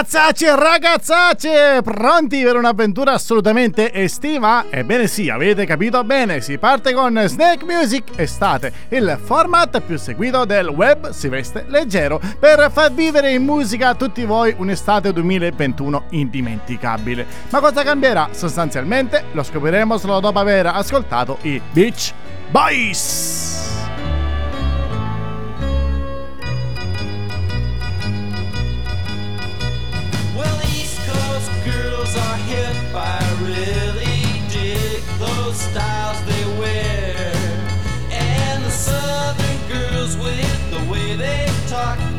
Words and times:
Ragazzacce 0.00 0.46
e 0.46 0.56
ragazzacce, 0.56 1.82
pronti 1.82 2.42
per 2.42 2.56
un'avventura 2.56 3.12
assolutamente 3.12 3.92
estiva? 3.92 4.64
Ebbene 4.70 5.06
sì, 5.06 5.28
avete 5.28 5.66
capito 5.66 6.02
bene, 6.04 6.40
si 6.40 6.56
parte 6.56 6.94
con 6.94 7.22
Snake 7.26 7.66
Music 7.66 8.04
Estate, 8.16 8.72
il 8.88 9.18
format 9.22 9.78
più 9.80 9.98
seguito 9.98 10.46
del 10.46 10.68
web 10.68 11.10
si 11.10 11.28
veste 11.28 11.66
leggero 11.68 12.18
per 12.38 12.70
far 12.72 12.94
vivere 12.94 13.32
in 13.32 13.44
musica 13.44 13.90
a 13.90 13.94
tutti 13.94 14.24
voi 14.24 14.54
un'estate 14.56 15.12
2021 15.12 16.04
indimenticabile. 16.12 17.26
Ma 17.50 17.60
cosa 17.60 17.82
cambierà? 17.82 18.30
Sostanzialmente 18.30 19.24
lo 19.32 19.42
scopriremo 19.42 19.98
solo 19.98 20.18
dopo 20.18 20.38
aver 20.38 20.64
ascoltato 20.64 21.36
i 21.42 21.60
Beach 21.72 22.14
Boys. 22.50 23.59
hip. 32.50 32.76
I 32.94 33.20
really 33.48 34.22
dig 34.50 35.02
those 35.18 35.56
styles 35.68 36.20
they 36.30 36.44
wear. 36.58 37.32
And 38.10 38.64
the 38.64 38.70
southern 38.70 39.58
girls 39.68 40.16
with 40.16 40.70
the 40.70 40.82
way 40.90 41.16
they 41.16 41.46
talk. 41.68 42.09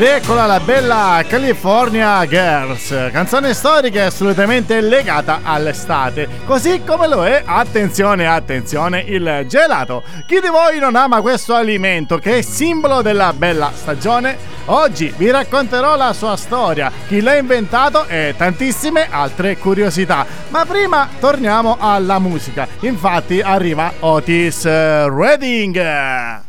Ed 0.00 0.06
eccola 0.06 0.46
la 0.46 0.60
bella 0.60 1.22
California 1.28 2.26
Girls, 2.26 3.10
canzone 3.12 3.52
storica 3.52 4.06
assolutamente 4.06 4.80
legata 4.80 5.40
all'estate, 5.42 6.26
così 6.46 6.80
come 6.86 7.06
lo 7.06 7.26
è, 7.26 7.42
attenzione, 7.44 8.26
attenzione, 8.26 9.04
il 9.06 9.44
gelato. 9.46 10.02
Chi 10.26 10.40
di 10.40 10.48
voi 10.48 10.78
non 10.78 10.96
ama 10.96 11.20
questo 11.20 11.54
alimento 11.54 12.16
che 12.16 12.38
è 12.38 12.40
simbolo 12.40 13.02
della 13.02 13.34
bella 13.34 13.72
stagione? 13.74 14.38
Oggi 14.64 15.12
vi 15.14 15.30
racconterò 15.30 15.96
la 15.96 16.14
sua 16.14 16.34
storia, 16.36 16.90
chi 17.06 17.20
l'ha 17.20 17.36
inventato 17.36 18.06
e 18.06 18.32
tantissime 18.34 19.06
altre 19.10 19.58
curiosità. 19.58 20.24
Ma 20.48 20.64
prima 20.64 21.10
torniamo 21.20 21.76
alla 21.78 22.18
musica, 22.18 22.66
infatti 22.80 23.42
arriva 23.42 23.92
Otis 24.00 24.64
Redding. 24.64 26.48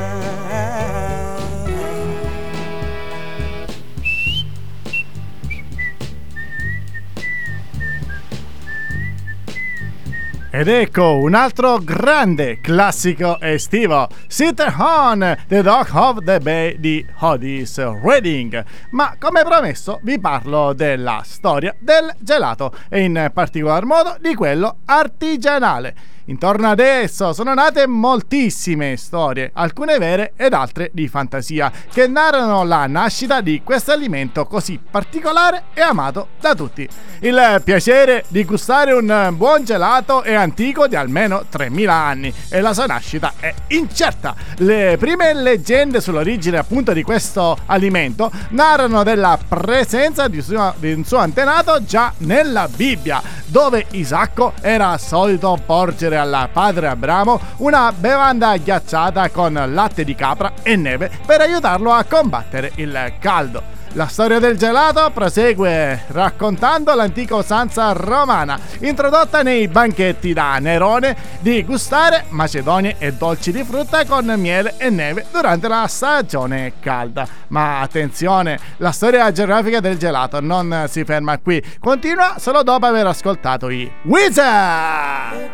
Ed 10.53 10.67
ecco 10.67 11.15
un 11.15 11.33
altro 11.33 11.77
grande 11.77 12.59
classico 12.59 13.39
estivo, 13.39 14.09
Sitter 14.27 14.75
On, 14.77 15.37
The 15.47 15.61
Dog 15.61 15.87
of 15.93 16.25
the 16.25 16.39
Bay 16.39 16.77
di 16.77 17.05
Otis 17.19 17.81
Redding. 18.03 18.61
Ma 18.89 19.15
come 19.17 19.43
promesso 19.43 20.01
vi 20.03 20.19
parlo 20.19 20.73
della 20.73 21.21
storia 21.23 21.73
del 21.79 22.13
gelato 22.19 22.75
e 22.89 22.99
in 22.99 23.31
particolar 23.33 23.85
modo 23.85 24.17
di 24.19 24.35
quello 24.35 24.79
artigianale. 24.83 25.95
Intorno 26.25 26.69
ad 26.69 26.79
esso 26.79 27.33
sono 27.33 27.53
nate 27.53 27.87
moltissime 27.87 28.95
storie, 28.95 29.49
alcune 29.53 29.97
vere 29.97 30.33
ed 30.35 30.53
altre 30.53 30.91
di 30.93 31.07
fantasia, 31.07 31.71
che 31.91 32.07
narrano 32.07 32.63
la 32.63 32.85
nascita 32.85 33.41
di 33.41 33.61
questo 33.63 33.91
alimento 33.91 34.45
così 34.45 34.79
particolare 34.79 35.63
e 35.73 35.81
amato 35.81 36.29
da 36.39 36.53
tutti. 36.53 36.87
Il 37.21 37.61
piacere 37.63 38.23
di 38.27 38.45
gustare 38.45 38.93
un 38.93 39.33
buon 39.35 39.63
gelato 39.63 40.21
è 40.21 40.33
antico 40.33 40.87
di 40.87 40.95
almeno 40.95 41.45
3000 41.49 41.93
anni 41.93 42.33
e 42.49 42.61
la 42.61 42.73
sua 42.73 42.85
nascita 42.85 43.33
è 43.39 43.53
incerta. 43.69 44.35
Le 44.57 44.97
prime 44.99 45.33
leggende 45.33 46.01
sull'origine 46.01 46.57
appunto 46.57 46.93
di 46.93 47.01
questo 47.03 47.57
alimento 47.65 48.31
narrano 48.49 49.03
della 49.03 49.39
presenza 49.47 50.27
di, 50.27 50.41
suo, 50.41 50.73
di 50.77 50.91
un 50.93 51.03
suo 51.03 51.17
antenato 51.17 51.83
già 51.83 52.13
nella 52.19 52.67
Bibbia, 52.67 53.21
dove 53.45 53.85
Isacco 53.91 54.53
era 54.61 54.97
solito 54.97 55.59
porgere 55.65 56.17
al 56.21 56.49
padre 56.53 56.87
Abramo 56.87 57.39
una 57.57 57.91
bevanda 57.91 58.55
ghiacciata 58.55 59.29
con 59.29 59.53
latte 59.53 60.03
di 60.03 60.15
capra 60.15 60.53
e 60.61 60.75
neve 60.75 61.09
per 61.25 61.41
aiutarlo 61.41 61.91
a 61.91 62.03
combattere 62.03 62.71
il 62.75 63.13
caldo. 63.19 63.80
La 63.93 64.07
storia 64.07 64.39
del 64.39 64.57
gelato 64.57 65.11
prosegue 65.13 66.03
raccontando 66.07 66.93
l'antica 66.95 67.35
usanza 67.35 67.91
romana, 67.91 68.57
introdotta 68.79 69.41
nei 69.41 69.67
banchetti 69.67 70.31
da 70.31 70.59
Nerone, 70.59 71.13
di 71.41 71.61
gustare 71.65 72.23
macedonie 72.29 72.95
e 72.99 73.11
dolci 73.11 73.51
di 73.51 73.65
frutta 73.65 74.05
con 74.05 74.33
miele 74.37 74.75
e 74.77 74.89
neve 74.89 75.25
durante 75.29 75.67
la 75.67 75.85
stagione 75.87 76.71
calda. 76.79 77.27
Ma 77.49 77.81
attenzione, 77.81 78.57
la 78.77 78.91
storia 78.91 79.29
geografica 79.33 79.81
del 79.81 79.97
gelato 79.97 80.39
non 80.39 80.85
si 80.87 81.03
ferma 81.03 81.37
qui, 81.39 81.61
continua 81.77 82.35
solo 82.37 82.63
dopo 82.63 82.85
aver 82.85 83.07
ascoltato 83.07 83.67
i 83.69 83.91
Wizard! 84.03 85.49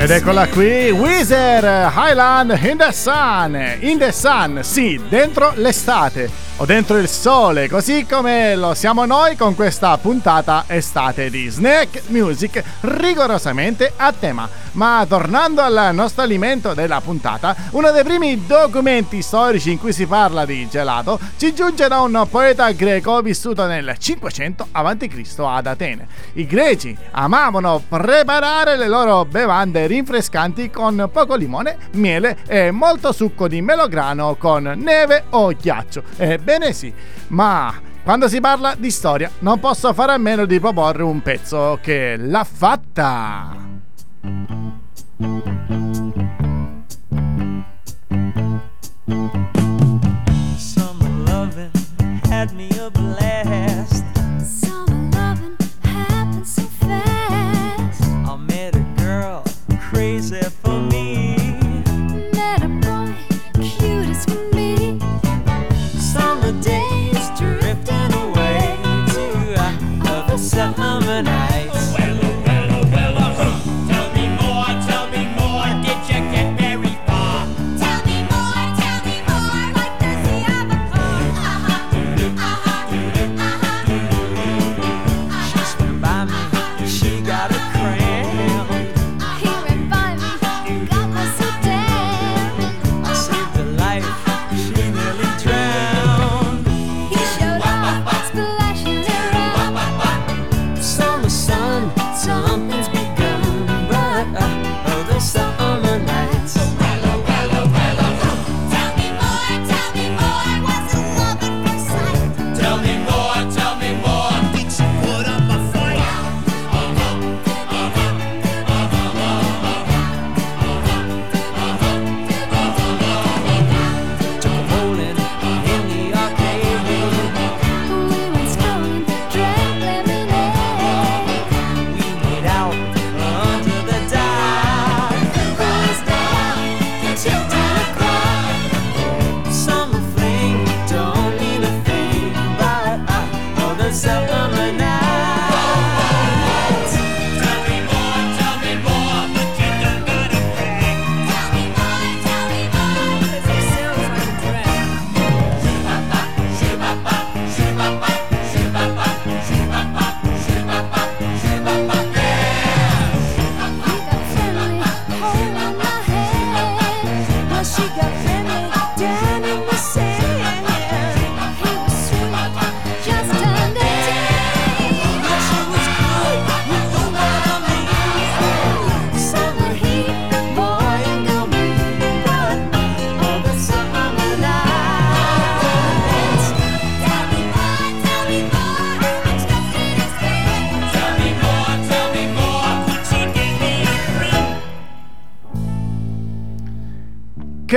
Ed 0.00 0.10
eccola 0.10 0.46
qui, 0.46 0.90
Weezer, 0.92 1.92
Highland 1.92 2.56
in 2.62 2.78
the 2.78 2.92
Sun. 2.92 3.56
In 3.80 3.98
the 3.98 4.12
Sun, 4.12 4.60
sì, 4.62 5.00
dentro 5.08 5.52
l'estate 5.56 6.47
o 6.60 6.64
dentro 6.64 6.98
il 6.98 7.08
sole, 7.08 7.68
così 7.68 8.04
come 8.04 8.56
lo 8.56 8.74
siamo 8.74 9.04
noi 9.04 9.36
con 9.36 9.54
questa 9.54 9.96
puntata 9.96 10.64
estate 10.66 11.30
di 11.30 11.48
Snack 11.48 12.08
Music 12.08 12.62
rigorosamente 12.80 13.92
a 13.96 14.12
tema. 14.12 14.48
Ma 14.72 15.04
tornando 15.08 15.60
al 15.62 15.90
nostro 15.92 16.22
alimento 16.22 16.74
della 16.74 17.00
puntata, 17.00 17.54
uno 17.70 17.90
dei 17.90 18.02
primi 18.02 18.44
documenti 18.46 19.22
storici 19.22 19.70
in 19.70 19.78
cui 19.78 19.92
si 19.92 20.06
parla 20.06 20.44
di 20.44 20.68
gelato 20.68 21.18
ci 21.36 21.54
giunge 21.54 21.86
da 21.88 22.00
un 22.00 22.26
poeta 22.28 22.70
greco 22.72 23.20
vissuto 23.20 23.66
nel 23.66 23.94
500 23.96 24.68
a.C. 24.72 25.34
ad 25.38 25.66
Atene. 25.66 26.06
I 26.34 26.46
greci 26.46 26.96
amavano 27.12 27.82
preparare 27.88 28.76
le 28.76 28.88
loro 28.88 29.24
bevande 29.24 29.86
rinfrescanti 29.86 30.70
con 30.70 31.08
poco 31.12 31.36
limone, 31.36 31.76
miele 31.92 32.38
e 32.46 32.72
molto 32.72 33.12
succo 33.12 33.46
di 33.46 33.62
melograno 33.62 34.34
con 34.36 34.62
neve 34.76 35.24
o 35.30 35.52
ghiaccio. 35.52 36.02
Ebbene 36.50 36.72
sì, 36.72 36.90
ma 37.26 37.78
quando 38.02 38.26
si 38.26 38.40
parla 38.40 38.74
di 38.74 38.90
storia 38.90 39.30
non 39.40 39.60
posso 39.60 39.92
fare 39.92 40.12
a 40.12 40.16
meno 40.16 40.46
di 40.46 40.58
proporre 40.58 41.02
un 41.02 41.20
pezzo 41.20 41.78
che 41.82 42.16
l'ha 42.16 42.42
fatta. 42.42 43.54
Summer 50.56 51.10
loving 51.26 51.70
had 52.30 52.50
me 52.54 52.77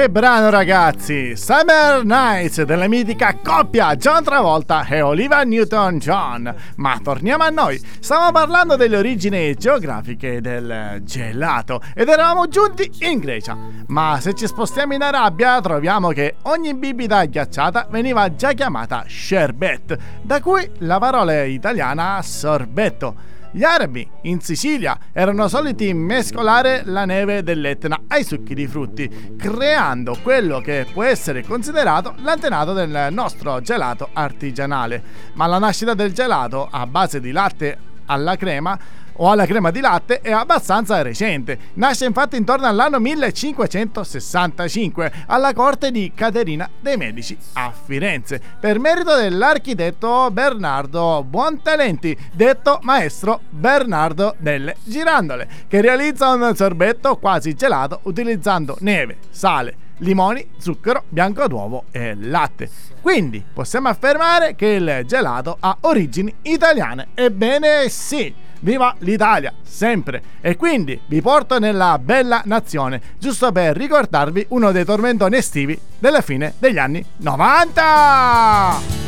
Che 0.02 0.10
brano 0.10 0.50
ragazzi! 0.50 1.36
Summer 1.36 2.04
Nights 2.04 2.64
della 2.64 2.88
mitica 2.88 3.36
coppia 3.36 3.96
John 3.96 4.24
Travolta 4.24 4.84
e 4.88 5.00
Olivia 5.04 5.44
Newton-John. 5.44 6.56
Ma 6.78 7.00
torniamo 7.04 7.44
a 7.44 7.50
noi. 7.50 7.80
Stiamo 8.00 8.32
parlando 8.32 8.76
delle 8.76 8.98
origini 8.98 9.54
geografiche 9.54 10.42
del 10.42 11.02
gelato 11.04 11.84
ed 11.94 12.10
eravamo 12.10 12.48
giunti 12.48 12.90
in 13.02 13.20
Grecia. 13.20 13.56
Ma 13.90 14.18
se 14.20 14.34
ci 14.34 14.48
spostiamo 14.48 14.96
in 14.96 15.04
Arabia 15.04 15.62
troviamo 15.62 16.10
che 16.10 16.38
ogni 16.46 16.74
bibita 16.74 17.24
ghiacciata 17.24 17.86
veniva 17.92 18.34
già 18.34 18.54
chiamata 18.54 19.04
sherbet, 19.08 19.98
da 20.24 20.42
cui 20.42 20.68
la 20.80 20.98
parola 20.98 21.44
italiana 21.44 22.20
sorbetto. 22.24 23.30
Gli 23.54 23.64
arabi 23.64 24.10
in 24.24 24.40
Sicilia 24.40 24.98
erano 25.12 25.50
soliti 25.50 25.94
mescolare 25.94 26.84
la 26.86 27.04
neve 27.04 27.44
dell'Etna 27.44 28.04
ai 28.08 28.24
succhi 28.24 28.54
di 28.54 28.66
frutti, 28.66 29.36
creando 29.38 30.18
quello 30.24 30.62
che 30.62 30.88
può 30.94 31.04
essere 31.04 31.44
considerato 31.44 32.16
l'antenato 32.20 32.72
del 32.72 33.10
nostro 33.12 33.60
gelato 33.60 34.08
artigianale. 34.14 35.04
Ma 35.34 35.48
la 35.48 35.60
nascita 35.60 35.94
del 35.94 36.14
gelato 36.14 36.70
a 36.72 36.88
base 36.88 37.20
di 37.20 37.34
latte 37.34 37.78
alla 38.12 38.36
crema 38.36 38.78
o 39.14 39.30
alla 39.30 39.46
crema 39.46 39.72
di 39.72 39.80
latte 39.80 40.20
è 40.22 40.32
abbastanza 40.32 41.02
recente. 41.02 41.58
Nasce 41.76 42.06
infatti 42.06 42.38
intorno 42.38 42.68
all'anno 42.68 43.00
1565 43.00 45.12
alla 45.28 45.54
corte 45.54 45.92
di 45.92 46.12
Caterina 46.14 46.70
dei 46.80 46.98
Medici 46.98 47.38
a 47.54 47.72
Firenze, 47.72 48.42
per 48.60 48.80
merito 48.80 49.16
dell'architetto 49.16 50.30
Bernardo 50.32 51.24
Buontalenti, 51.24 52.18
detto 52.34 52.80
maestro 52.82 53.42
Bernardo 53.50 54.36
delle 54.38 54.76
Girandole, 54.84 55.48
che 55.68 55.82
realizza 55.82 56.30
un 56.30 56.56
sorbetto 56.56 57.18
quasi 57.18 57.54
gelato 57.54 58.00
utilizzando 58.04 58.78
neve, 58.80 59.18
sale, 59.30 59.90
limoni, 60.02 60.52
zucchero, 60.58 61.04
bianco 61.10 61.48
d'uovo 61.48 61.86
e 61.92 62.16
latte. 62.20 62.70
Quindi 63.02 63.44
possiamo 63.52 63.88
affermare 63.88 64.56
che 64.56 64.68
il 64.68 65.04
gelato 65.06 65.58
ha 65.60 65.78
origini 65.82 66.34
italiane. 66.44 67.08
Ebbene 67.14 67.90
sì! 67.90 68.34
Viva 68.64 68.94
l'Italia, 69.00 69.52
sempre! 69.64 70.22
E 70.40 70.56
quindi 70.56 71.00
vi 71.08 71.20
porto 71.20 71.58
nella 71.58 71.98
bella 71.98 72.44
nazione, 72.46 73.02
giusto 73.18 73.52
per 73.52 73.76
ricordarvi 73.76 74.46
uno 74.50 74.72
dei 74.72 74.86
tormentoni 74.86 75.36
estivi 75.36 75.80
della 75.98 76.22
fine 76.22 76.54
degli 76.60 76.78
anni 76.78 77.04
90! 77.18 79.01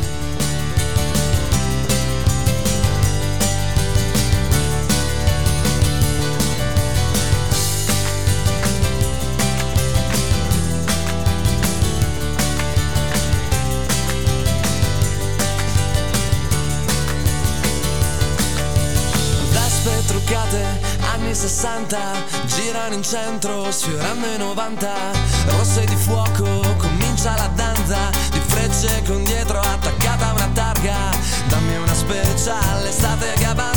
60 21.44 21.84
60 21.84 22.46
girano 22.46 22.94
in 22.94 23.02
centro 23.02 23.70
sfiorando 23.70 24.26
i 24.26 24.38
90 24.38 24.92
rosse 25.46 25.84
di 25.84 25.94
fuoco 25.94 26.74
comincia 26.78 27.36
la 27.36 27.50
danza 27.54 28.10
di 28.30 28.40
frecce 28.40 29.02
con 29.06 29.22
dietro 29.24 29.60
attaccata 29.60 30.32
una 30.32 30.48
targa. 30.54 31.10
Dammi 31.48 31.76
una 31.76 31.94
speciale 31.94 32.88
estate 32.88 33.32
che 33.36 33.44
avanza 33.44 33.73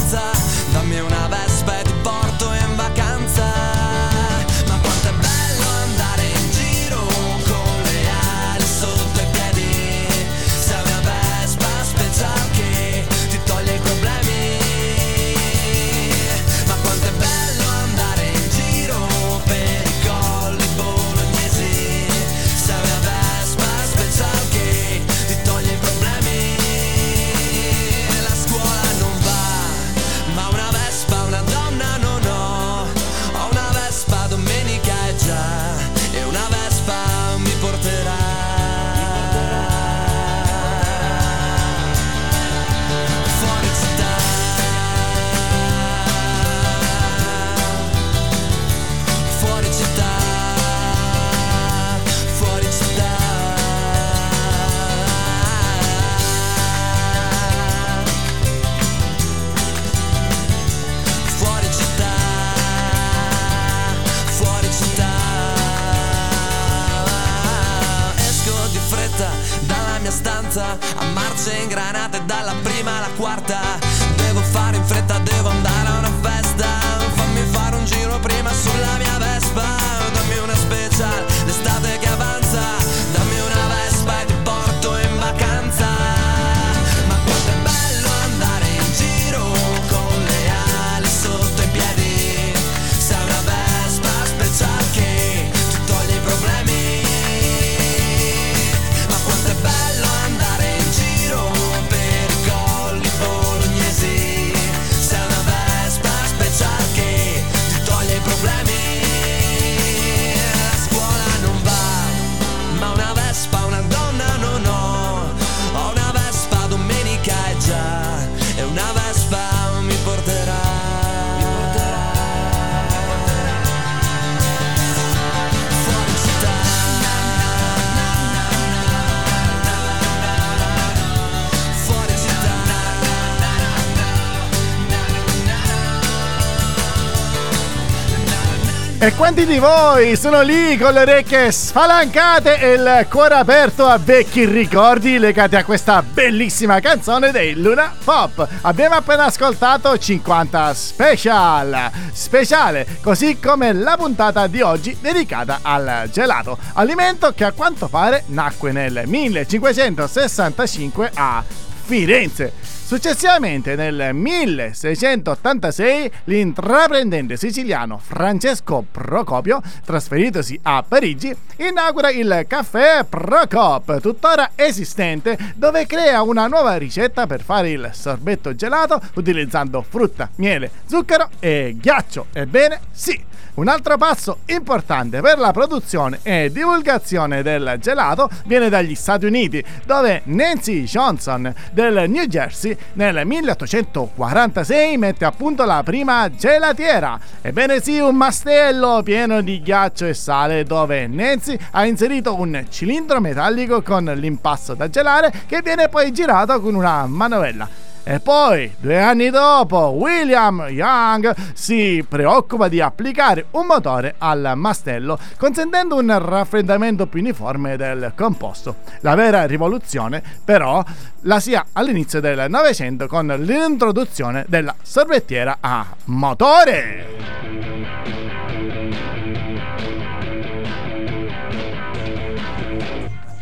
E 139.08 139.16
quanti 139.16 139.46
di 139.46 139.58
voi 139.58 140.18
sono 140.18 140.42
lì 140.42 140.78
con 140.78 140.92
le 140.92 141.00
orecchie 141.00 141.50
spalancate 141.50 142.60
e 142.60 142.74
il 142.74 143.08
cuore 143.10 143.36
aperto 143.36 143.86
a 143.86 143.98
vecchi 143.98 144.44
ricordi 144.44 145.18
legati 145.18 145.56
a 145.56 145.64
questa 145.64 146.04
bellissima 146.04 146.82
canzone 146.82 147.32
dei 147.32 147.54
Luna 147.54 147.96
Pop? 148.04 148.46
Abbiamo 148.64 148.96
appena 148.96 149.24
ascoltato 149.24 149.98
50 149.98 150.74
Special, 150.74 151.90
speciale, 152.12 152.86
così 153.02 153.40
come 153.40 153.72
la 153.72 153.96
puntata 153.96 154.46
di 154.48 154.60
oggi 154.60 154.98
dedicata 155.00 155.60
al 155.62 156.10
gelato, 156.12 156.58
alimento 156.74 157.32
che 157.32 157.46
a 157.46 157.54
quanto 157.54 157.88
pare 157.88 158.24
nacque 158.26 158.74
nel 158.74 159.04
1565 159.06 161.12
a 161.14 161.42
Firenze. 161.86 162.77
Successivamente 162.88 163.76
nel 163.76 164.12
1686 164.14 166.10
l'intraprendente 166.24 167.36
siciliano 167.36 167.98
Francesco 167.98 168.86
Procopio, 168.90 169.62
trasferitosi 169.84 170.58
a 170.64 170.86
Parigi, 170.88 171.36
inaugura 171.58 172.12
il 172.12 172.46
caffè 172.48 173.04
Procop, 173.04 174.00
tuttora 174.00 174.52
esistente, 174.56 175.38
dove 175.56 175.86
crea 175.86 176.22
una 176.22 176.48
nuova 176.48 176.78
ricetta 176.78 177.28
per 177.28 177.42
fare 177.42 177.72
il 177.72 177.90
sorbetto 177.92 178.56
gelato 178.56 179.02
utilizzando 179.16 179.82
frutta, 179.82 180.30
miele, 180.36 180.72
zucchero 180.86 181.28
e 181.40 181.76
ghiaccio. 181.78 182.28
Ebbene 182.32 182.80
sì! 182.90 183.36
Un 183.58 183.68
altro 183.70 183.98
passo 183.98 184.42
importante 184.46 185.20
per 185.20 185.40
la 185.40 185.52
produzione 185.52 186.20
e 186.22 186.52
divulgazione 186.52 187.42
del 187.42 187.78
gelato 187.80 188.30
viene 188.46 188.70
dagli 188.70 188.94
Stati 188.94 189.26
Uniti, 189.26 189.64
dove 189.84 190.22
Nancy 190.26 190.84
Johnson 190.84 191.52
del 191.72 192.08
New 192.08 192.26
Jersey 192.26 192.77
nel 192.94 193.26
1846 193.26 194.98
mette 194.98 195.26
a 195.26 195.32
punto 195.32 195.66
la 195.66 195.82
prima 195.84 196.30
gelatiera. 196.30 197.20
Ebbene 197.42 197.82
sì, 197.82 198.00
un 198.00 198.16
mastello 198.16 199.02
pieno 199.04 199.42
di 199.42 199.62
ghiaccio 199.62 200.06
e 200.06 200.14
sale 200.14 200.64
dove 200.64 201.08
Nancy 201.08 201.58
ha 201.72 201.86
inserito 201.86 202.40
un 202.40 202.66
cilindro 202.70 203.20
metallico 203.20 203.82
con 203.82 204.06
l'impasto 204.06 204.74
da 204.74 204.90
gelare 204.90 205.32
che 205.46 205.62
viene 205.62 205.90
poi 205.90 206.12
girato 206.12 206.60
con 206.62 206.76
una 206.76 207.06
manovella. 207.06 207.88
E 208.10 208.22
poi, 208.22 208.74
due 208.80 209.02
anni 209.02 209.30
dopo, 209.30 209.90
William 209.90 210.68
Young 210.70 211.36
si 211.52 212.06
preoccupa 212.08 212.70
di 212.70 212.80
applicare 212.80 213.48
un 213.52 213.66
motore 213.66 214.16
al 214.20 214.54
mastello, 214.56 215.20
consentendo 215.38 215.98
un 215.98 216.18
raffreddamento 216.18 217.08
più 217.08 217.20
uniforme 217.20 217.76
del 217.76 218.14
composto. 218.16 218.76
La 219.02 219.14
vera 219.14 219.46
rivoluzione, 219.46 220.24
però, 220.42 220.82
la 221.24 221.42
sia 221.42 221.66
all'inizio 221.74 222.22
del 222.22 222.46
Novecento 222.48 223.08
con 223.08 223.28
l'introduzione 223.28 224.46
della 224.48 224.74
sorbettiera 224.82 225.58
a 225.60 225.86
motore. 226.06 227.06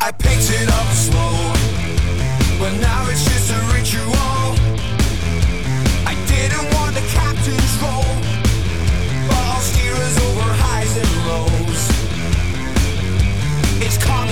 I 0.00 0.12
picked 0.18 0.50
it 0.50 0.68
up 0.70 0.95
It's 13.86 13.98
coming 13.98 14.25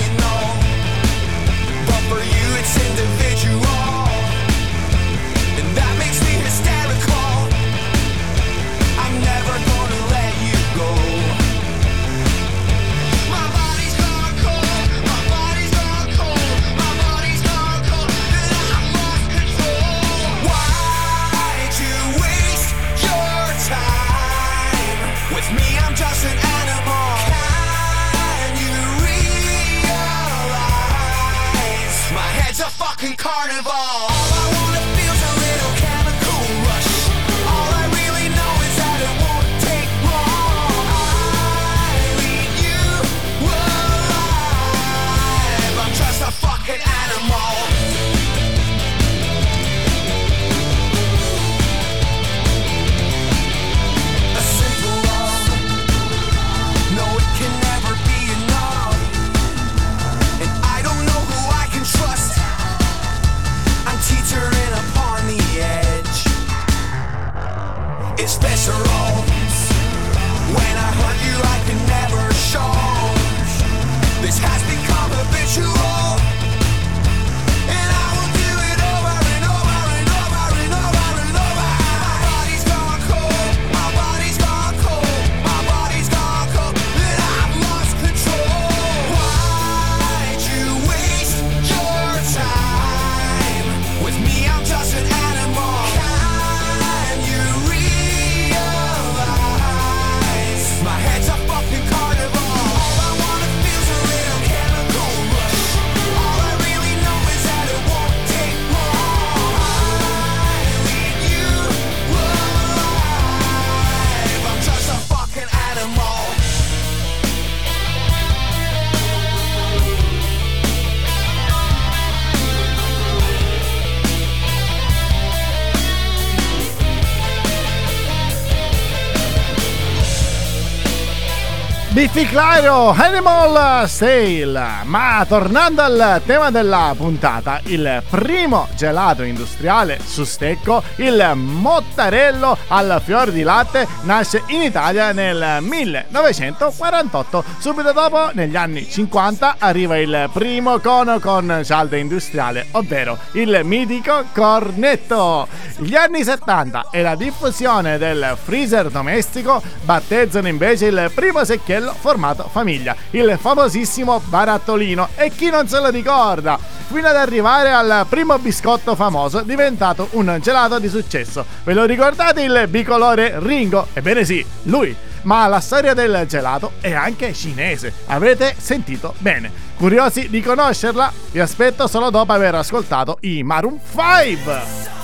Biffy 132.15 132.29
Clyro, 132.29 132.91
Animal 132.91 133.89
Sale. 133.89 134.83
Ma 134.85 135.25
tornando 135.27 135.81
al 135.81 136.21
tema 136.25 136.49
della 136.49 136.93
puntata, 136.95 137.59
il 137.65 138.01
primo 138.09 138.69
gelato 138.73 139.23
industriale 139.23 139.99
su 140.01 140.23
stecco, 140.23 140.81
il 140.95 141.33
Mottarello 141.35 142.57
al 142.69 143.01
fior 143.03 143.31
di 143.31 143.41
latte, 143.41 143.85
nasce 144.03 144.43
in 144.47 144.61
Italia 144.61 145.11
nel 145.11 145.57
1948. 145.59 147.43
Subito 147.59 147.91
dopo, 147.91 148.29
negli 148.31 148.55
anni 148.55 148.89
50, 148.89 149.57
arriva 149.59 149.97
il 149.97 150.29
primo 150.31 150.79
cono 150.79 151.19
con 151.19 151.63
cialde 151.65 151.99
industriale, 151.99 152.67
ovvero 152.71 153.17
il 153.33 153.59
mitico 153.65 154.23
cornetto. 154.33 155.49
Gli 155.79 155.95
anni 155.95 156.23
70 156.23 156.87
e 156.91 157.01
la 157.01 157.15
diffusione 157.15 157.97
del 157.97 158.37
freezer 158.41 158.89
domestico 158.89 159.61
battezzano 159.83 160.47
invece 160.47 160.85
il 160.85 161.11
primo 161.13 161.43
secchiello 161.43 161.93
formato 162.05 162.47
famiglia, 162.51 162.95
il 163.11 163.35
famosissimo 163.41 164.21
barattolino. 164.25 165.09
E 165.15 165.31
chi 165.31 165.49
non 165.49 165.67
se 165.67 165.79
lo 165.79 165.89
ricorda? 165.89 166.59
Fino 166.85 167.07
ad 167.07 167.15
arrivare 167.15 167.71
al 167.71 168.05
primo 168.07 168.37
biscotto 168.37 168.93
famoso 168.93 169.41
diventato 169.41 170.09
un 170.11 170.37
gelato 170.39 170.77
di 170.77 170.87
successo. 170.87 171.43
Ve 171.63 171.73
lo 171.73 171.85
ricordate 171.85 172.43
il 172.43 172.67
bicolore 172.69 173.39
Ringo? 173.39 173.87
Ebbene 173.93 174.23
sì, 174.23 174.45
lui. 174.63 174.95
Ma 175.23 175.47
la 175.47 175.59
storia 175.59 175.95
del 175.95 176.25
gelato 176.27 176.73
è 176.79 176.93
anche 176.93 177.33
cinese. 177.33 177.91
Avete 178.05 178.53
sentito 178.55 179.15
bene. 179.17 179.51
Curiosi 179.75 180.29
di 180.29 180.43
conoscerla? 180.43 181.11
Vi 181.31 181.39
aspetto 181.39 181.87
solo 181.87 182.11
dopo 182.11 182.33
aver 182.33 182.53
ascoltato 182.53 183.17
i 183.21 183.41
Maroon 183.41 183.79
5. 183.91 184.94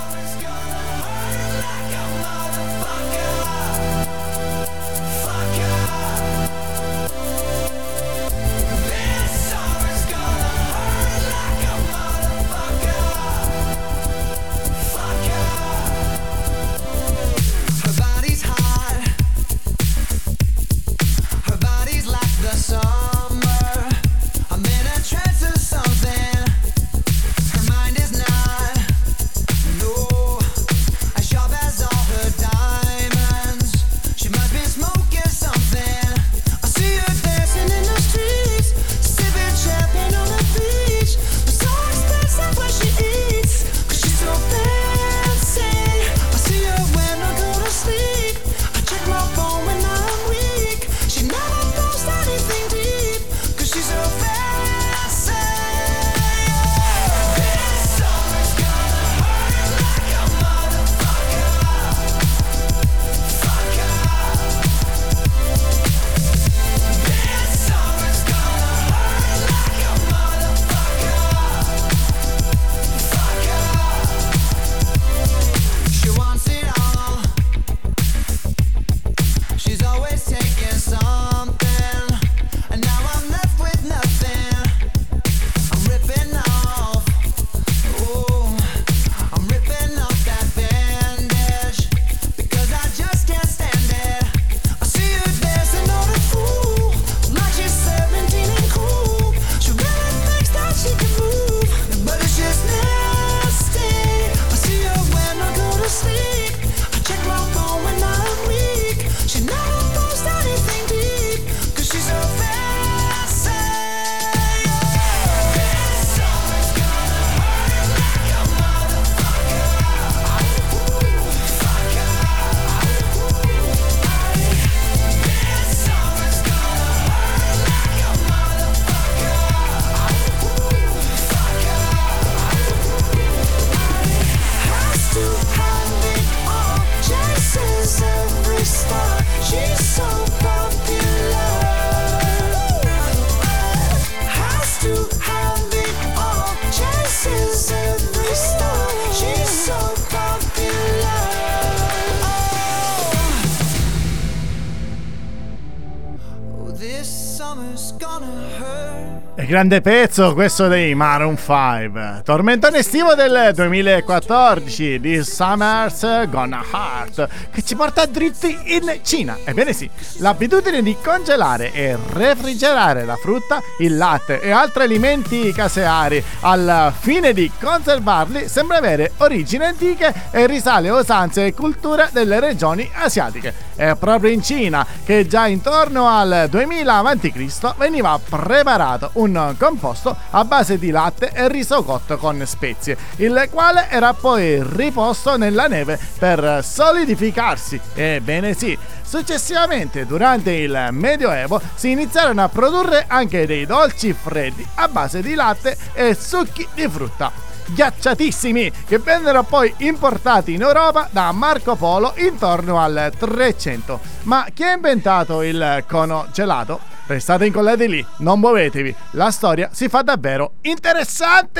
Grande 159.51 159.81
pezzo 159.81 160.33
questo 160.33 160.69
dei 160.69 160.95
Maroon 160.95 161.35
5. 161.35 162.21
Tormentone 162.23 162.77
estivo 162.77 163.15
del 163.15 163.51
2014 163.53 164.97
di 165.01 165.21
Summer's 165.21 166.29
Gonna 166.29 166.63
Heart 166.71 167.27
che 167.51 167.61
ci 167.61 167.75
porta 167.75 168.05
dritti 168.05 168.57
in 168.67 168.99
Cina. 169.03 169.37
Ebbene 169.43 169.73
sì, 169.73 169.89
l'abitudine 170.19 170.81
di 170.81 170.95
congelare 171.03 171.73
e 171.73 171.97
refrigerare 172.13 173.03
la 173.03 173.17
frutta, 173.17 173.61
il 173.79 173.97
latte 173.97 174.39
e 174.39 174.51
altri 174.51 174.83
alimenti 174.83 175.51
caseari 175.51 176.23
al 176.39 176.93
fine 176.97 177.33
di 177.33 177.51
conservarli 177.59 178.47
sembra 178.47 178.77
avere 178.77 179.11
origini 179.17 179.65
antiche 179.65 180.13
e 180.31 180.47
risale 180.47 180.87
a 180.87 180.95
usanze 180.95 181.47
e 181.47 181.53
culture 181.53 182.07
delle 182.13 182.39
regioni 182.39 182.89
asiatiche. 182.93 183.53
È 183.75 183.95
proprio 183.99 184.31
in 184.31 184.41
Cina 184.41 184.85
che 185.03 185.27
già 185.27 185.47
intorno 185.47 186.07
al 186.07 186.47
2000 186.49 186.95
a.C. 186.95 187.75
veniva 187.77 188.17
preparato 188.17 189.09
un 189.13 189.39
composto 189.57 190.15
a 190.31 190.43
base 190.45 190.77
di 190.77 190.89
latte 190.89 191.31
e 191.31 191.47
riso 191.47 191.83
cotto 191.83 192.17
con 192.17 192.41
spezie, 192.45 192.97
il 193.17 193.47
quale 193.51 193.87
era 193.89 194.13
poi 194.13 194.61
riposto 194.63 195.37
nella 195.37 195.67
neve 195.67 195.99
per 196.17 196.63
solidificarsi. 196.63 197.79
Ebbene 197.93 198.53
sì, 198.53 198.77
successivamente 199.01 200.05
durante 200.05 200.51
il 200.51 200.87
Medioevo 200.91 201.61
si 201.75 201.91
iniziarono 201.91 202.43
a 202.43 202.49
produrre 202.49 203.05
anche 203.07 203.45
dei 203.45 203.65
dolci 203.65 204.13
freddi 204.13 204.65
a 204.75 204.87
base 204.87 205.21
di 205.21 205.33
latte 205.33 205.77
e 205.93 206.15
succhi 206.15 206.67
di 206.73 206.87
frutta 206.87 207.50
ghiacciatissimi 207.73 208.71
che 208.85 208.99
vennero 208.99 209.43
poi 209.43 209.73
importati 209.77 210.53
in 210.53 210.61
Europa 210.61 211.09
da 211.11 211.31
Marco 211.31 211.75
Polo 211.75 212.13
intorno 212.17 212.79
al 212.79 213.11
300. 213.17 213.99
Ma 214.23 214.45
chi 214.53 214.63
ha 214.63 214.73
inventato 214.73 215.41
il 215.41 215.83
cono 215.87 216.27
gelato? 216.31 216.79
Restate 217.07 217.45
incollati 217.45 217.87
lì, 217.87 218.05
non 218.17 218.39
muovetevi, 218.39 218.95
la 219.11 219.31
storia 219.31 219.69
si 219.73 219.89
fa 219.89 220.01
davvero 220.01 220.53
interessante! 220.61 221.59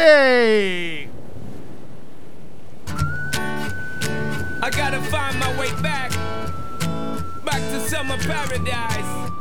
I 4.64 4.70
gotta 4.70 5.02
find 5.02 5.40
my 5.40 5.58
way 5.58 5.72
back, 5.82 6.16
back 7.44 7.60
to 7.72 7.80
summer 7.88 8.18
paradise. 8.28 9.41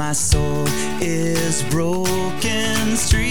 My 0.00 0.12
soul 0.12 0.64
is 1.02 1.62
broken, 1.64 2.96
streets 2.96 3.29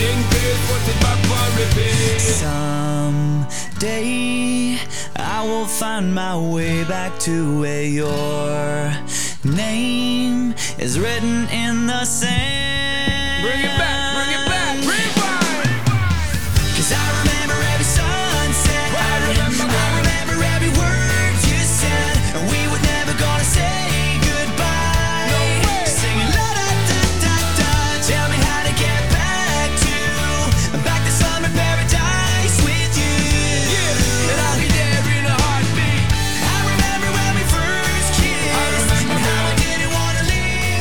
In 0.00 0.22
peace, 0.30 0.62
put 0.70 0.78
it 0.86 1.00
back 1.02 1.18
for 1.26 1.46
repeat 1.58 2.20
someday 2.20 3.98
I 5.16 5.42
will 5.44 5.66
find 5.66 6.14
my 6.14 6.38
way 6.38 6.84
back 6.84 7.18
to 7.20 7.60
where 7.60 7.82
your 7.82 8.92
name 9.44 10.54
is 10.78 11.00
written 11.00 11.48
in 11.48 11.88
the 11.88 12.04
sand. 12.04 13.42
Bring 13.42 13.58
it 13.58 13.76
back, 13.76 13.76
bring 13.76 13.76
it 13.76 13.78
back, 13.78 14.07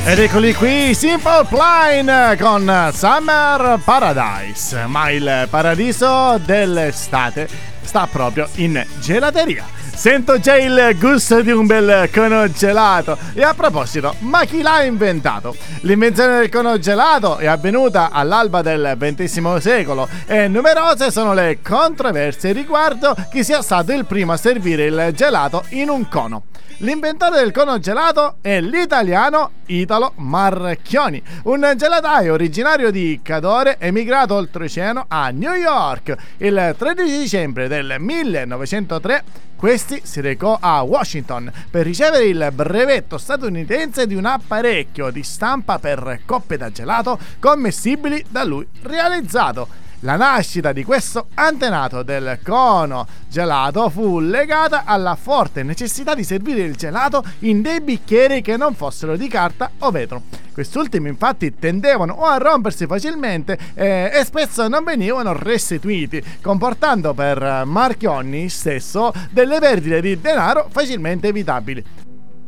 Ed 0.07 0.19
eccoli 0.19 0.53
qui, 0.53 0.93
Simple 0.93 1.45
Plan 1.49 2.37
con 2.37 2.91
Summer 2.93 3.77
Paradise. 3.83 4.85
Ma 4.85 5.09
il 5.09 5.47
paradiso 5.49 6.39
dell'estate 6.45 7.49
sta 7.81 8.07
proprio 8.09 8.47
in 8.55 8.81
gelateria. 9.01 9.76
Sento 9.97 10.39
già 10.39 10.55
il 10.55 10.95
gusto 10.99 11.41
di 11.41 11.49
un 11.49 11.65
bel 11.65 12.11
cono 12.13 12.47
gelato. 12.51 13.17
E 13.33 13.41
a 13.41 13.55
proposito, 13.55 14.13
ma 14.19 14.45
chi 14.45 14.61
l'ha 14.61 14.83
inventato? 14.83 15.55
L'invenzione 15.81 16.37
del 16.37 16.49
cono 16.49 16.77
gelato 16.77 17.37
è 17.37 17.47
avvenuta 17.47 18.11
all'alba 18.11 18.61
del 18.61 18.95
XX 18.95 19.55
secolo 19.55 20.07
e 20.27 20.47
numerose 20.47 21.09
sono 21.09 21.33
le 21.33 21.61
controversie 21.63 22.51
riguardo 22.51 23.15
chi 23.31 23.43
sia 23.43 23.63
stato 23.63 23.91
il 23.91 24.05
primo 24.05 24.33
a 24.33 24.37
servire 24.37 24.85
il 24.85 25.13
gelato 25.15 25.63
in 25.69 25.89
un 25.89 26.07
cono. 26.07 26.43
L'inventore 26.81 27.39
del 27.39 27.51
cono 27.51 27.79
gelato 27.79 28.35
è 28.41 28.61
l'italiano 28.61 29.49
Italo 29.65 30.13
Marchioni, 30.17 31.19
un 31.45 31.73
gelataio 31.75 32.33
originario 32.33 32.91
di 32.91 33.19
Cadore 33.23 33.77
emigrato 33.79 34.35
oltreoceano 34.35 35.05
a 35.07 35.31
New 35.31 35.53
York. 35.53 36.15
Il 36.37 36.75
13 36.77 37.17
dicembre 37.17 37.67
del 37.67 37.95
1903 37.97 39.23
questi 39.57 40.01
si 40.03 40.21
recò 40.21 40.57
a 40.61 40.83
Washington 40.83 41.51
per 41.71 41.83
ricevere 41.83 42.25
il 42.25 42.51
brevetto 42.53 43.17
statunitense 43.17 44.05
di 44.05 44.13
un 44.13 44.25
apparecchio 44.25 45.09
di 45.09 45.23
stampa 45.23 45.79
per 45.79 46.19
coppe 46.25 46.57
da 46.57 46.71
gelato 46.71 47.17
commestibili 47.39 48.23
da 48.29 48.43
lui 48.43 48.65
realizzato. 48.83 49.85
La 50.01 50.15
nascita 50.15 50.73
di 50.73 50.83
questo 50.83 51.29
antenato 51.33 52.03
del 52.03 52.37
cono 52.43 53.07
gelato 53.27 53.89
fu 53.89 54.19
legata 54.19 54.83
alla 54.85 55.15
forte 55.15 55.63
necessità 55.63 56.13
di 56.13 56.23
servire 56.23 56.61
il 56.61 56.75
gelato 56.75 57.23
in 57.39 57.63
dei 57.63 57.81
bicchieri 57.81 58.41
che 58.41 58.57
non 58.57 58.75
fossero 58.75 59.17
di 59.17 59.27
carta 59.27 59.71
o 59.79 59.89
vetro. 59.89 60.21
Quest'ultimi 60.53 61.09
infatti 61.09 61.57
tendevano 61.57 62.13
o 62.13 62.25
a 62.25 62.37
rompersi 62.37 62.85
facilmente 62.85 63.57
eh, 63.73 64.11
e 64.13 64.23
spesso 64.23 64.67
non 64.67 64.83
venivano 64.83 65.33
restituiti, 65.33 66.23
comportando 66.43 67.15
per 67.15 67.63
Marchionni 67.65 68.49
stesso 68.49 69.11
delle 69.31 69.57
perdite 69.57 69.99
di 69.99 70.21
denaro 70.21 70.67
facilmente 70.69 71.29
evitabili. 71.29 71.83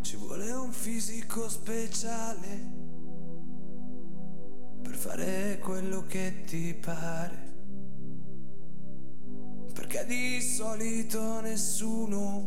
Ci 0.01 0.15
vuole 0.17 0.51
un 0.51 0.71
fisico 0.71 1.49
speciale 1.49 2.77
per 4.83 4.93
fare 4.93 5.59
quello 5.63 6.05
che 6.07 6.43
ti 6.45 6.77
pare. 6.79 7.38
Perché 9.89 10.05
di 10.05 10.39
solito 10.39 11.41
nessuno 11.41 12.45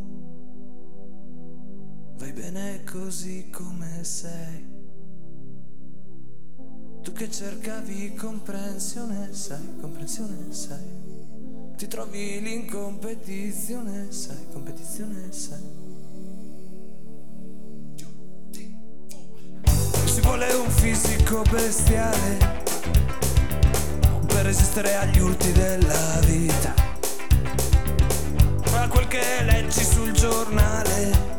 vai 2.15 2.31
bene 2.31 2.85
così 2.89 3.49
come 3.49 4.01
sei. 4.05 4.65
Tu 7.01 7.11
che 7.11 7.29
cercavi 7.29 8.13
comprensione, 8.13 9.33
sai, 9.33 9.75
comprensione, 9.81 10.53
sai. 10.53 10.85
Ti 11.75 11.87
trovi 11.87 12.37
in 12.37 12.65
competizione, 12.65 14.09
sai, 14.13 14.47
competizione, 14.53 15.29
sai. 15.33 15.91
Ci 20.05 20.21
vuole 20.21 20.53
un 20.53 20.69
fisico 20.69 21.41
bestiale 21.51 22.61
per 24.27 24.45
resistere 24.45 24.95
agli 24.95 25.19
urti 25.19 25.51
della 25.51 26.21
vita. 26.21 26.83
Ma 28.73 28.87
quel 28.87 29.07
che 29.07 29.23
leggi 29.43 29.83
sul 29.83 30.11
giornale 30.11 31.31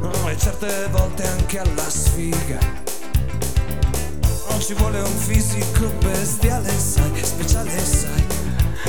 Oh, 0.00 0.28
e 0.30 0.36
certe 0.36 0.88
volte 0.90 1.26
anche 1.26 1.58
alla 1.58 1.88
sfiga. 1.88 2.58
Non 4.50 4.60
ci 4.60 4.74
vuole 4.74 5.00
un 5.00 5.16
fisico 5.16 5.86
bestiale, 6.00 6.68
sai, 6.78 7.24
speciale, 7.24 7.84
sai. 7.84 8.24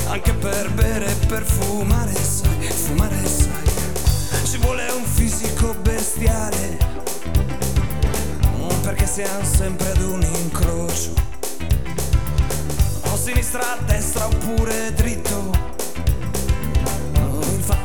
Anche 0.08 0.34
per 0.34 0.72
bere 0.72 1.06
e 1.06 1.26
per 1.26 1.44
fumare, 1.44 2.14
sai, 2.14 2.68
fumare, 2.70 3.18
sai. 3.26 4.46
Ci 4.46 4.58
vuole 4.58 4.86
un 4.92 5.06
fisico 5.06 5.74
bestiale. 5.82 6.78
Mm, 8.58 8.82
Perché 8.82 9.08
siamo 9.08 9.44
sempre 9.46 9.92
ad 9.92 10.02
un 10.02 10.22
incrocio. 10.22 11.14
O 13.04 13.18
sinistra 13.18 13.72
a 13.72 13.78
destra 13.86 14.26
oppure 14.26 14.94
dritto. 14.94 15.75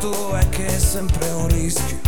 Fatto 0.00 0.34
è 0.34 0.48
che 0.48 0.64
è 0.64 0.78
sempre 0.78 1.28
un 1.28 1.46
rischio. 1.48 1.98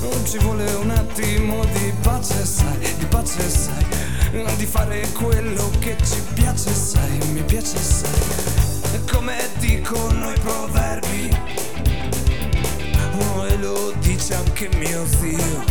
Non 0.00 0.26
ci 0.26 0.38
vuole 0.38 0.68
un 0.72 0.90
attimo 0.90 1.64
di 1.66 1.92
pace, 2.02 2.44
sai, 2.44 2.96
di 2.98 3.04
pace, 3.04 3.48
sai, 3.48 3.86
di 4.56 4.66
fare 4.66 5.08
quello 5.12 5.70
che 5.78 5.96
ci 6.02 6.20
piace, 6.34 6.74
sai, 6.74 7.18
mi 7.30 7.42
piace, 7.42 7.78
sai, 7.78 9.04
come 9.08 9.36
dicono 9.58 10.32
i 10.32 10.38
proverbi, 10.40 11.38
oh, 13.20 13.46
e 13.46 13.56
lo 13.58 13.92
dice 14.00 14.34
anche 14.34 14.68
mio 14.74 15.06
zio, 15.06 15.64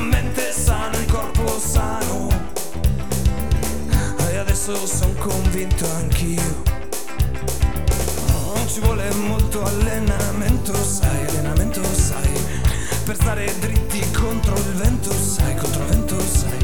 mente 0.00 0.52
sana, 0.52 0.94
il 0.98 1.10
corpo 1.10 1.58
sano, 1.58 2.28
e 4.28 4.36
adesso 4.36 4.86
sono 4.86 5.14
convinto 5.14 5.90
anch'io. 5.92 6.73
Non 8.64 8.72
ci 8.72 8.80
vuole 8.80 9.12
molto 9.12 9.62
allenamento, 9.62 10.72
sai, 10.72 11.26
allenamento, 11.26 11.84
sai, 11.84 12.32
per 13.04 13.14
stare 13.14 13.52
dritti 13.58 14.00
contro 14.10 14.54
il 14.54 14.72
vento, 14.76 15.12
sai, 15.12 15.54
contro 15.54 15.82
il 15.82 15.88
vento, 15.88 16.18
sai. 16.18 16.63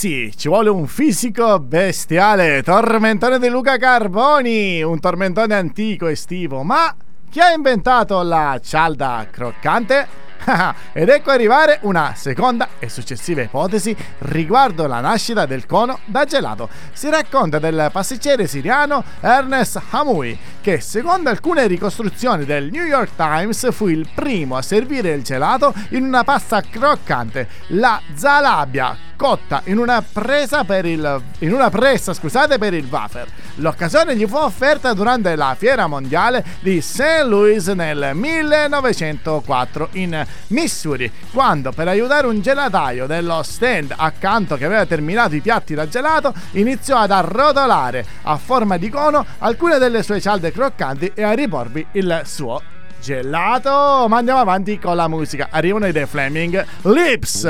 Sì, 0.00 0.32
ci 0.34 0.48
vuole 0.48 0.70
un 0.70 0.86
fisico 0.86 1.60
bestiale, 1.60 2.62
tormentone 2.62 3.38
di 3.38 3.50
Luca 3.50 3.76
Carboni, 3.76 4.82
un 4.82 4.98
tormentone 4.98 5.54
antico 5.54 6.06
estivo, 6.06 6.62
ma 6.62 6.96
chi 7.30 7.38
ha 7.38 7.52
inventato 7.52 8.22
la 8.22 8.60
cialda 8.62 9.24
croccante? 9.30 10.28
Ed 10.92 11.08
ecco 11.08 11.30
arrivare 11.30 11.78
una 11.82 12.14
seconda 12.16 12.70
e 12.80 12.88
successiva 12.88 13.42
ipotesi 13.42 13.96
riguardo 14.18 14.86
la 14.86 15.00
nascita 15.00 15.46
del 15.46 15.64
cono 15.64 16.00
da 16.06 16.24
gelato. 16.24 16.68
Si 16.92 17.08
racconta 17.08 17.60
del 17.60 17.90
pasticcere 17.92 18.48
siriano 18.48 19.04
Ernest 19.20 19.80
Hamui, 19.90 20.36
che 20.60 20.80
secondo 20.80 21.30
alcune 21.30 21.68
ricostruzioni 21.68 22.44
del 22.44 22.70
New 22.70 22.84
York 22.84 23.10
Times 23.14 23.70
fu 23.72 23.86
il 23.86 24.08
primo 24.12 24.56
a 24.56 24.62
servire 24.62 25.12
il 25.12 25.22
gelato 25.22 25.72
in 25.90 26.04
una 26.04 26.24
pasta 26.24 26.60
croccante, 26.62 27.48
la 27.68 28.00
zalabia, 28.14 28.96
cotta 29.16 29.60
in 29.66 29.78
una 29.78 30.02
presa 30.02 30.64
per 30.64 30.86
il 30.86 31.22
in 31.40 31.52
una 31.52 31.68
pressa, 31.68 32.14
scusate, 32.14 32.58
per 32.58 32.72
il 32.72 32.86
wafer. 32.90 33.28
L'occasione 33.56 34.16
gli 34.16 34.26
fu 34.26 34.36
offerta 34.36 34.94
durante 34.94 35.36
la 35.36 35.54
fiera 35.58 35.86
mondiale 35.86 36.42
di 36.60 36.80
St. 36.80 37.19
Louis 37.24 37.66
nel 37.68 38.10
1904 38.14 39.88
in 39.92 40.26
Missouri, 40.48 41.10
quando 41.32 41.72
per 41.72 41.88
aiutare 41.88 42.26
un 42.26 42.40
gelataio 42.40 43.06
dello 43.06 43.42
stand 43.42 43.94
accanto 43.96 44.56
che 44.56 44.64
aveva 44.64 44.86
terminato 44.86 45.34
i 45.34 45.40
piatti 45.40 45.74
da 45.74 45.88
gelato, 45.88 46.32
iniziò 46.52 46.98
ad 46.98 47.10
arrotolare 47.10 48.04
a 48.22 48.36
forma 48.36 48.76
di 48.76 48.88
cono 48.88 49.24
alcune 49.38 49.78
delle 49.78 50.02
sue 50.02 50.20
cialde 50.20 50.52
croccanti 50.52 51.12
e 51.14 51.22
a 51.22 51.32
riporvi 51.32 51.86
il 51.92 52.22
suo 52.24 52.62
gelato. 53.00 54.06
Ma 54.08 54.18
andiamo 54.18 54.40
avanti 54.40 54.78
con 54.78 54.96
la 54.96 55.08
musica. 55.08 55.48
Arrivano 55.50 55.86
i 55.86 55.92
The 55.92 56.06
Flaming 56.06 56.64
Lips. 56.82 57.48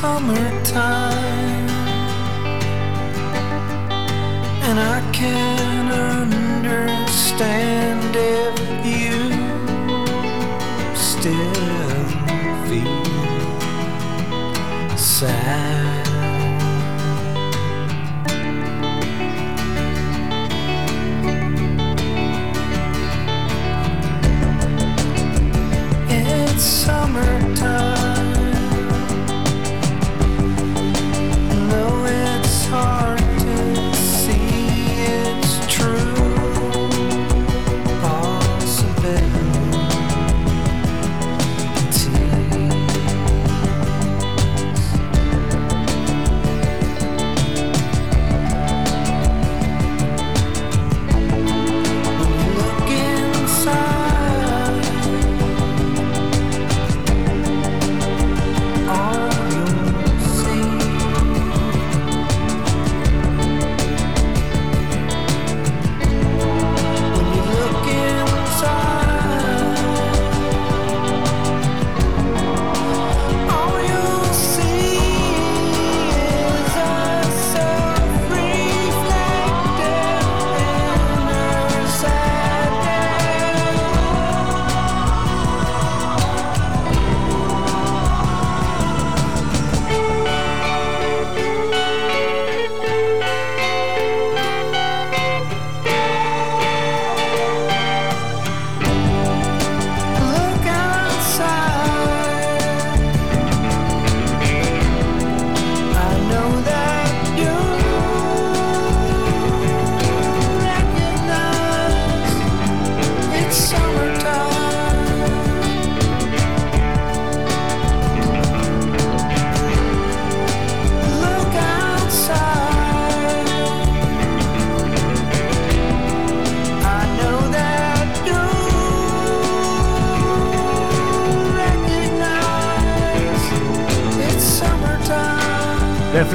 Summertime, 0.00 1.68
and 4.66 4.80
I 4.80 5.10
can 5.12 5.59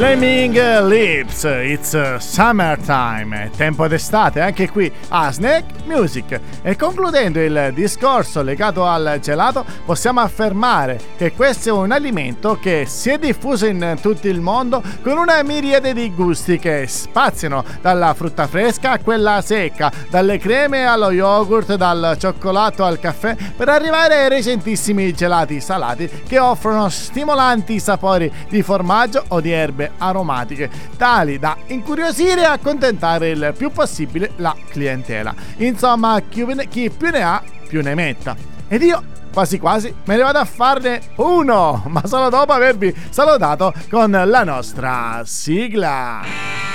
Flaming 0.05 0.53
Lips, 0.87 1.45
it's 1.45 1.95
uh, 1.95 2.19
summertime, 2.19 3.49
tempo 3.57 3.87
d'estate 3.87 4.39
anche 4.39 4.69
qui 4.69 4.91
a 5.09 5.31
Snack 5.31 5.74
Music. 5.85 6.39
E 6.61 6.75
concludendo 6.75 7.39
il 7.39 7.71
discorso 7.73 8.41
legato 8.41 8.85
al 8.85 9.19
gelato, 9.21 9.65
possiamo 9.85 10.19
affermare 10.19 10.99
che 11.17 11.31
questo 11.31 11.69
è 11.69 11.71
un 11.71 11.91
alimento 11.91 12.57
che 12.59 12.85
si 12.87 13.09
è 13.09 13.17
diffuso 13.17 13.65
in 13.65 13.97
tutto 14.01 14.27
il 14.27 14.41
mondo 14.41 14.81
con 15.01 15.17
una 15.17 15.41
miriade 15.43 15.93
di 15.93 16.13
gusti 16.13 16.59
che 16.59 16.87
spaziano 16.87 17.63
dalla 17.81 18.13
frutta 18.13 18.47
fresca 18.47 18.91
a 18.91 18.99
quella 18.99 19.41
secca, 19.41 19.91
dalle 20.09 20.37
creme 20.37 20.85
allo 20.85 21.11
yogurt, 21.11 21.75
dal 21.75 22.15
cioccolato 22.19 22.83
al 22.83 22.99
caffè, 22.99 23.35
per 23.55 23.69
arrivare 23.69 24.23
ai 24.23 24.29
recentissimi 24.29 25.13
gelati 25.13 25.59
salati 25.59 26.09
che 26.27 26.39
offrono 26.39 26.89
stimolanti 26.89 27.79
sapori 27.79 28.31
di 28.49 28.61
formaggio 28.61 29.23
o 29.29 29.39
di 29.39 29.51
erbe 29.51 29.91
aromatiche, 29.97 30.69
tali 30.97 31.39
da 31.39 31.55
incuriosire 31.67 32.41
e 32.41 32.45
accontentare 32.45 33.29
il 33.29 33.53
più 33.57 33.71
possibile 33.71 34.31
la 34.37 34.55
clientela. 34.69 35.33
Insomma, 35.75 36.21
chi 36.21 36.89
più 36.89 37.09
ne 37.11 37.21
ha, 37.21 37.43
più 37.67 37.81
ne 37.81 37.95
metta. 37.95 38.33
Ed 38.69 38.81
io 38.81 39.03
quasi 39.33 39.59
quasi 39.59 39.93
me 40.05 40.15
ne 40.15 40.23
vado 40.23 40.39
a 40.39 40.45
farne 40.45 41.01
uno, 41.17 41.83
ma 41.91 42.01
solo 42.05 42.29
dopo 42.29 42.53
avervi 42.53 42.95
salutato 43.09 43.73
con 43.89 44.09
la 44.09 44.43
nostra 44.45 45.21
sigla. 45.25 46.74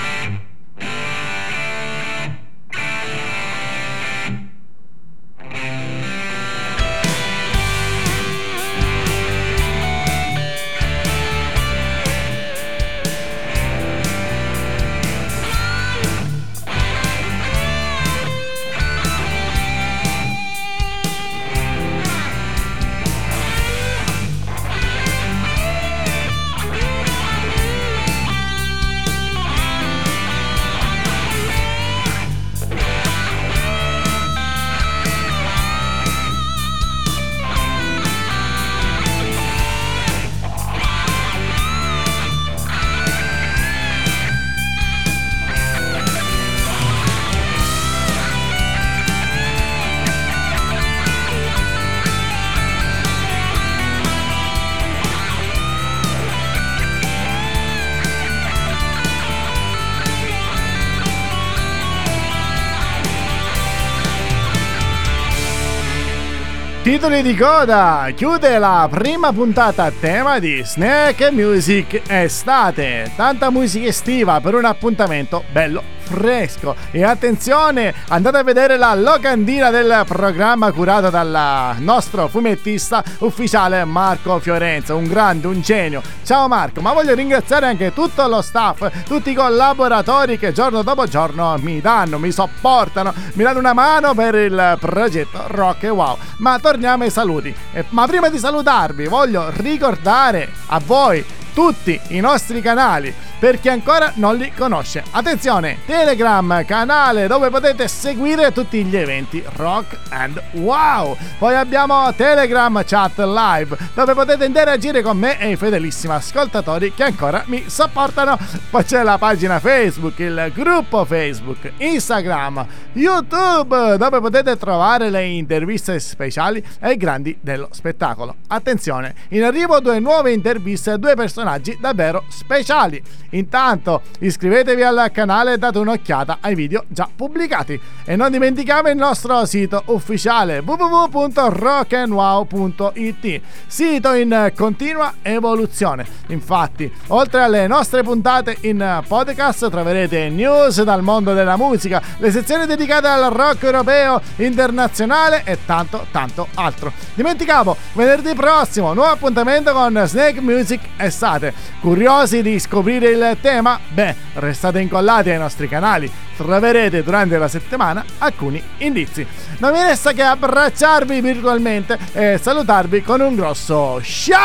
Titoli 67.01 67.23
di 67.23 67.35
coda 67.35 68.11
chiude 68.15 68.59
la 68.59 68.87
prima 68.91 69.33
puntata 69.33 69.85
a 69.85 69.91
tema 69.91 70.39
di 70.39 70.61
Snack 70.63 71.31
Music 71.31 72.03
Estate. 72.07 73.11
Tanta 73.17 73.49
musica 73.49 73.87
estiva 73.87 74.39
per 74.43 74.55
un 74.55 74.67
appuntamento 74.67 75.43
bello 75.51 75.83
fresco. 76.11 76.75
E 76.91 77.05
attenzione, 77.05 77.95
andate 78.09 78.39
a 78.39 78.43
vedere 78.43 78.77
la 78.77 78.95
locandina 78.95 79.71
del 79.71 80.05
programma 80.07 80.73
curato 80.73 81.09
dal 81.09 81.77
nostro 81.79 82.27
fumettista 82.27 83.03
ufficiale 83.19 83.85
Marco 83.85 84.41
Fiorenza, 84.41 84.95
un 84.95 85.07
grande, 85.07 85.47
un 85.47 85.61
genio. 85.61 86.03
Ciao 86.25 86.49
Marco, 86.49 86.81
ma 86.81 86.93
voglio 86.93 87.15
ringraziare 87.15 87.67
anche 87.67 87.93
tutto 87.93 88.27
lo 88.27 88.43
staff, 88.43 89.05
tutti 89.05 89.31
i 89.31 89.35
collaboratori 89.35 90.39
che 90.39 90.53
giorno 90.53 90.83
dopo 90.83 91.07
giorno 91.07 91.57
mi 91.61 91.81
danno, 91.81 92.19
mi 92.19 92.33
sopportano, 92.33 93.15
mi 93.35 93.45
danno 93.45 93.61
una 93.61 93.73
mano 93.73 94.15
per 94.15 94.35
il 94.35 94.77
progetto 94.81 95.45
Rock 95.47 95.85
e 95.85 95.89
Wow. 95.91 96.17
Ma 96.39 96.59
torniamo 96.59 97.05
ai 97.05 97.11
saluti. 97.11 97.55
Eh, 97.73 97.85
ma 97.91 98.07
prima 98.07 98.29
di 98.29 98.39
salutarvi 98.39 99.07
voglio 99.07 99.51
ricordare 99.57 100.49
a 100.67 100.81
voi 100.85 101.25
tutti 101.53 102.01
i 102.09 102.21
nostri 102.21 102.61
canali 102.63 103.13
per 103.41 103.59
chi 103.59 103.71
ancora 103.71 104.13
non 104.17 104.37
li 104.37 104.53
conosce. 104.53 105.03
Attenzione, 105.13 105.79
Telegram, 105.87 106.63
canale 106.67 107.27
dove 107.27 107.49
potete 107.49 107.89
seguire 107.89 108.53
tutti 108.53 108.85
gli 108.85 108.95
eventi 108.95 109.43
Rock 109.57 109.97
and 110.11 110.41
Wow. 110.53 111.17
Poi 111.39 111.55
abbiamo 111.55 112.13
Telegram 112.15 112.85
Chat 112.85 113.19
Live 113.19 113.77
dove 113.95 114.13
potete 114.13 114.45
interagire 114.45 115.01
con 115.01 115.17
me 115.17 115.41
e 115.41 115.53
i 115.53 115.57
fedelissimi 115.57 116.13
ascoltatori 116.13 116.93
che 116.93 117.05
ancora 117.05 117.43
mi 117.47 117.65
sopportano. 117.67 118.37
Poi 118.69 118.85
c'è 118.85 119.03
la 119.03 119.17
pagina 119.17 119.59
Facebook, 119.59 120.19
il 120.19 120.53
gruppo 120.55 121.07
Facebook, 121.07 121.73
Instagram, 121.79 122.67
YouTube 122.93 123.97
dove 123.97 124.21
potete 124.21 124.59
trovare 124.59 125.09
le 125.09 125.25
interviste 125.25 125.99
speciali 125.99 126.63
ai 126.81 126.99
grandi 126.99 127.39
dello 127.41 127.69
spettacolo. 127.71 128.35
Attenzione, 128.49 129.15
in 129.29 129.45
arrivo 129.45 129.81
due 129.81 129.99
nuove 129.99 130.33
interviste 130.33 130.91
a 130.91 130.97
due 130.99 131.15
personaggi 131.15 131.79
davvero 131.81 132.25
speciali. 132.29 133.03
Intanto 133.31 134.03
iscrivetevi 134.21 134.83
al 134.83 135.11
canale 135.13 135.55
e 135.55 135.59
date 135.59 135.79
un'occhiata 135.79 136.39
ai 136.41 136.55
video 136.55 136.85
già 136.89 137.09
pubblicati. 137.15 137.79
E 138.05 138.17
non 138.17 138.31
dimentichiamo 138.31 138.89
il 138.89 138.97
nostro 138.97 139.45
sito 139.45 139.83
ufficiale 139.87 140.63
www.rockandwow.it, 140.65 143.41
sito 143.67 144.15
in 144.15 144.53
continua 144.55 145.15
evoluzione. 145.23 146.07
Infatti, 146.29 146.91
oltre 147.09 147.43
alle 147.43 147.67
nostre 147.67 148.03
puntate 148.03 148.57
in 148.63 149.03
podcast, 149.07 149.69
troverete 149.71 150.29
news 150.29 150.83
dal 150.83 151.03
mondo 151.03 151.35
della 151.35 151.57
musica, 151.57 152.03
le 152.19 152.31
sezioni 152.31 152.67
dedicate 152.67 153.07
al 153.07 153.31
rock 153.31 153.63
europeo, 153.63 154.21
internazionale 154.37 155.43
e 155.45 155.59
tanto 155.65 156.07
tanto 156.11 156.49
altro. 156.55 156.93
Dimenticavo, 157.15 157.77
venerdì 157.93 158.35
prossimo, 158.35 158.93
nuovo 158.95 159.11
appuntamento 159.11 159.73
con 159.73 160.03
Snake 160.07 160.41
Music 160.41 160.81
Estate. 160.97 161.53
Curiosi 161.81 162.43
di 162.43 162.59
scoprire 162.59 163.11
il 163.11 163.20
tema? 163.41 163.79
Beh, 163.89 164.15
restate 164.35 164.81
incollati 164.81 165.31
ai 165.31 165.39
nostri 165.39 165.69
canali, 165.69 166.11
troverete 166.37 167.03
durante 167.03 167.39
la 167.39 167.49
settimana 167.49 168.05
alcuni 168.19 168.63
indizi. 168.79 169.27
Non 169.59 169.73
mi 169.73 169.83
resta 169.83 170.13
che 170.13 170.23
abbracciarvi 170.23 171.21
virtualmente 171.21 171.99
e 172.13 172.39
salutarvi 172.41 173.03
con 173.03 173.21
un 173.21 173.35
grosso 173.35 174.01
ciao! 174.03 174.39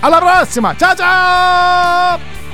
Alla 0.00 0.18
prossima! 0.18 0.74
Ciao 0.76 0.94
ciao! 0.94 2.45